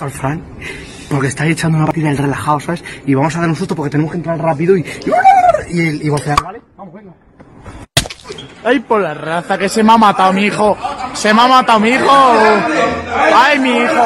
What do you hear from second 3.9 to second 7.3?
tenemos que entrar rápido y. Y, y, y voltear, ¿vale? Vamos, venga.